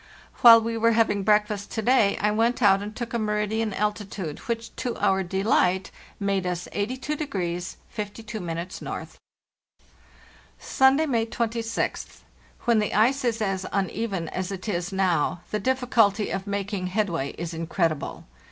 [0.37, 4.39] "While we were having breakfast to day I went out and took a meridian altitude,
[4.49, 8.67] which, to our delight, made us 82° 52' N."
[10.59, 12.21] Sunday, May 26th.
[12.61, 17.33] When the ice is as uneven as it is now, the difficulty of making headway
[17.33, 18.25] is incredible.